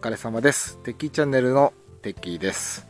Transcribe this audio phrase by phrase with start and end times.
[0.00, 0.78] 疲れ様です。
[0.84, 2.86] テッキーチャンネルのテッキーです。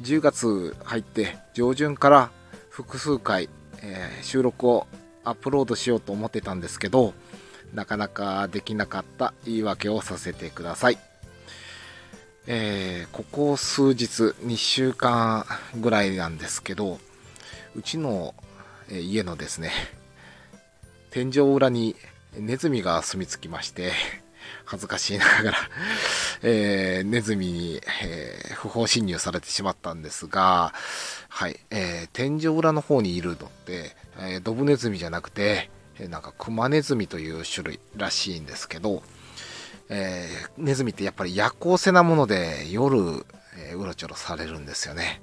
[0.00, 2.30] 10月入って上旬から
[2.70, 3.48] 複数回、
[3.82, 4.86] えー、収録を
[5.24, 7.14] アップロードしようと思ってたんですけど、
[7.72, 10.98] なかなかできなかった言い訳をさせてください。
[12.46, 15.44] えー、ここ数日、2週間
[15.80, 17.00] ぐらいなんですけど、
[17.74, 18.36] うちの、
[18.88, 19.72] え家のですね、
[21.10, 21.96] 天井裏に
[22.38, 23.90] ネズミが住み着きまして、
[24.64, 25.58] 恥ずかしいながら
[26.42, 30.72] えー、ネズミに、えー、不法侵入されてしまったんですが、
[31.28, 39.02] はい、えー、天井裏の方にいるのって、えドブネズミじゃなくて、えなんかクマネズミという種類らしいんですけど、
[39.88, 43.24] えネズミってやっぱり夜行性なもので夜、
[43.56, 45.20] えうろちょろされるんですよね。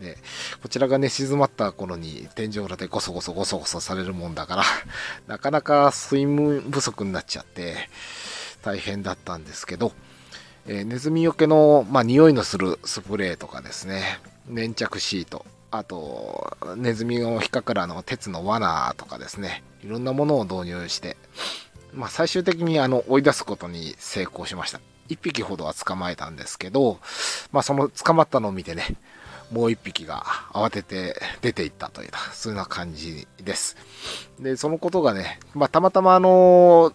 [0.00, 0.18] で、
[0.62, 4.64] こちらがね、静まった頃に天井裏でゴソゴソゴソゴソされるもんだから、
[5.26, 7.88] なかなか睡眠不足になっちゃって、
[8.66, 9.92] 大変だったんですけど、
[10.66, 14.02] えー、ネズミよけの、まあ、匂いのするスプレーとかですね、
[14.48, 21.16] 粘着シート、あと、ネズミの引っかからの鉄の罠とかですね、いろんなものを導入して、
[21.94, 24.80] まあ、最終的にあの追い出すことに成功しました。
[25.10, 26.98] 1匹ほどは捕まえたんですけど、
[27.52, 28.96] まあ、その捕まったのを見てね、
[29.52, 33.76] もう1匹が慌てて出ていったという、そういうような感じです。
[34.40, 36.92] で、そのことがね、まあ、たまたまあの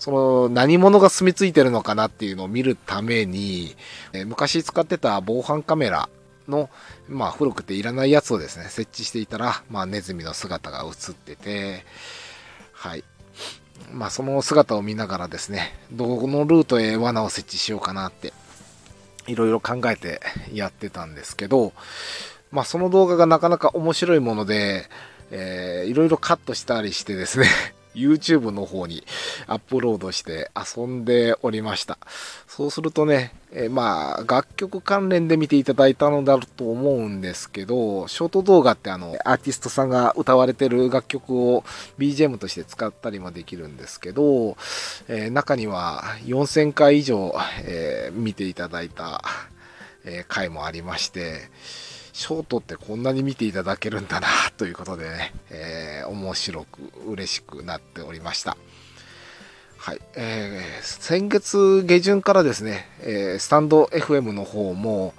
[0.00, 3.76] その何者が住み着いてるのかなっていうのを見るために、
[4.14, 6.08] え昔使ってた防犯カメラ
[6.48, 6.70] の、
[7.06, 11.84] まあ、古くていらないやつをですね、設置していたら、まあ、ネズミの姿が映ってて、
[12.72, 13.04] はい。
[13.92, 18.32] まあ、その姿を見ながらですね、どこのルートへ罠を設置しようかなって、
[19.26, 21.74] いろいろ考えてやってたんですけど、
[22.50, 24.88] まあ、その動画がなかなか面白いもので、
[25.30, 27.46] えー、いろいろカットしたりしてですね
[27.94, 29.04] YouTube の方に
[29.46, 31.98] アップロードして遊んでおりました。
[32.46, 41.64] そうするとね、え、まあ、楽曲関連で見ていただいたのだと思うんですけど、ショート動画ってあの、アーティストさんが歌われてる楽曲を
[41.98, 44.56] BGM として使ったりもできるんですけど、
[45.08, 47.34] えー、中には4000回以上、
[47.64, 49.22] えー、見ていただいた、
[50.04, 51.50] え回もありまして、
[52.12, 58.56] ショートってこんなに見ていただけるんだなということでね、えー、面白く嬉しくなっておりました。
[59.78, 60.00] はい。
[60.14, 65.14] えー、先月下旬からですね、えー、スタンド FM の方も、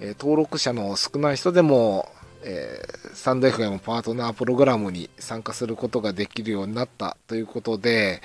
[0.00, 2.08] え登録者の少ない人でも、
[2.42, 2.82] え
[3.14, 8.22] スタンド FM パートナープログラムに参加することができるようになったということで、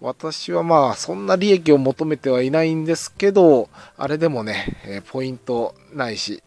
[0.00, 6.42] 私はまあそんな利益を求めてはいないんですけど、あれでもね、えポイントないし、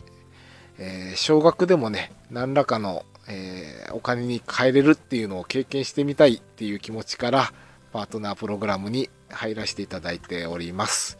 [0.79, 7.53] えー、少額でもね、何らかの、え、お金に変えれるっていうのを経験してみたいっていう気持ちから、
[7.91, 11.17] パートナープログラムに入らせていただいております。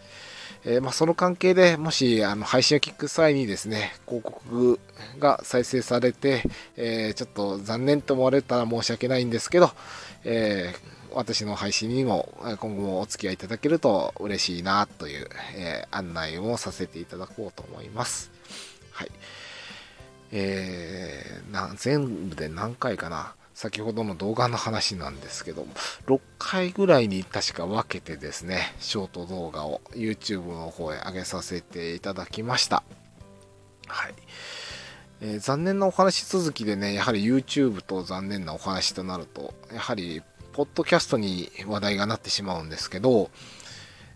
[0.65, 4.79] えー、まあ、その関係でもしあの配信を聞く際にですね、広告
[5.19, 6.43] が再生されて、
[6.75, 9.71] えー、ちょっと残念と思われたら申し訳ないんですけど、
[10.25, 18.31] えー、私の配信にも今後もお付き合いいただけると嬉しいなという、え案内をさせていただこうと思います。
[18.91, 19.11] はい。
[20.31, 25.67] えー、な全部で何回かな先ほどの動画の話なんですけども、
[26.07, 32.84] 6回ぐらいに確か分けてですね、ショート動画を YouTube の方へ上げさせていただきました。
[33.88, 34.13] はい。
[35.19, 40.22] えー、残念なお話続きでね、やはり YouTube と残念なお話となると、やはり、
[40.53, 43.29] ポッドキャストに話題がなってしまうんですけど、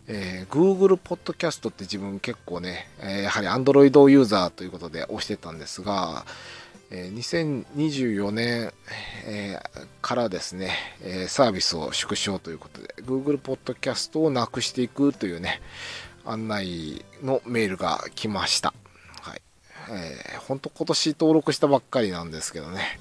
[0.07, 6.25] えー、Google Podcast って自分結構ね、えー、やはり Android ユーザーということで押してたんですが、
[6.91, 8.73] えー、2024年、
[9.25, 10.71] えー、からですね、
[11.01, 15.61] えー、サービスを縮小ということで Google Podcast をなくしていくというね、
[16.25, 18.73] 案内のメールが来ました。
[19.89, 22.99] えー、ほんと今年登録したばっかりなんですけどね、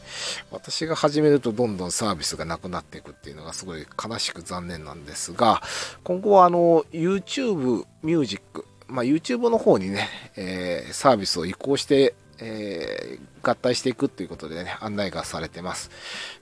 [0.50, 5.62] 私が始めるとどんどんサービスがなくなっていくっていうのがすごい悲しく残念なんですが、
[6.04, 15.91] 今後はあの、YouTube Music、まあ、YouTube の方にね、えー、サービスを移行して、えー、合体していくっていうことでね、案内がされてます。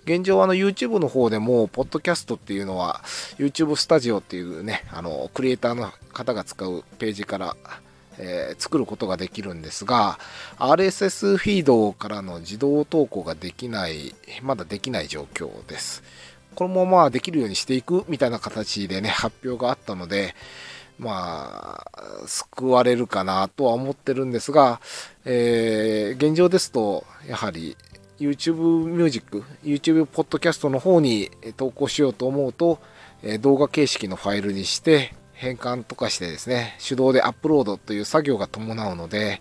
[0.04, 3.02] 現状あの YouTube の方でも、ポッドキャストっていうのは、
[3.38, 7.56] YouTube スタジオっていうね、あの、クリエイターの方が使うページから、
[8.22, 10.18] えー、作ることができるんですが、
[10.58, 16.02] RSS フィードからの自動投稿ができない、まだできない状況です。
[16.54, 20.34] これもまあできるようにしていくみたいな形でね、発表があったので、
[20.98, 24.80] まあ、救われるかなとは思ってるんですが、
[25.24, 27.74] えー、現状ですと、やはり
[28.18, 32.78] YouTube Music、YouTube Podcast の方に投稿しようと思うと、
[33.40, 39.40] 動画形式のファイルにして、変換とかしてですね、手動でアップロードという作業が伴うので、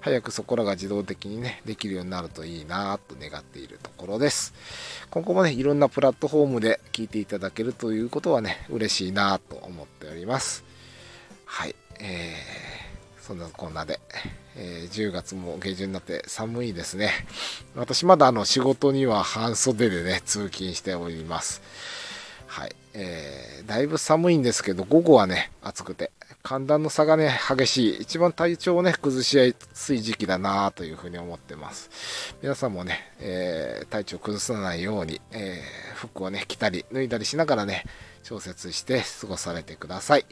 [0.00, 4.52] 早くそこらが自動的にね、できるようになるといいなと願っているところです。
[5.10, 10.64] 今後もね、いろんなプラットフォームで聞いていただけるということはね、嬉しいなと思っております。
[11.44, 11.76] はい。
[12.00, 14.00] えー、そんなこんなで、
[14.56, 17.12] えー、10月も下旬になって寒いですね。
[17.76, 21.62] 私まだあの仕事には半袖でね、通勤しております。
[22.48, 22.74] はい。
[22.94, 26.10] えー、だいぶ寒いんですけど、午後はね、暑くて、
[26.42, 32.34] 寒暖の差がね、激しい、一番体調をね、崩しやすい時期だなというふうに思ってます。
[32.42, 37.84] 皆さんもね、えー、体調崩さないように、えー、服をね、着たり、脱いだりしながらね、
[38.24, 40.24] 調節して過ごされてください。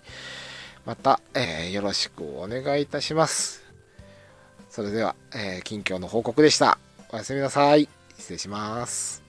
[0.86, 3.62] また、えー、よろしくお願いいたします。
[4.70, 6.78] それでは、え近況の報告でした。
[7.10, 7.88] おやすみなさい。
[8.19, 9.25] 失礼します。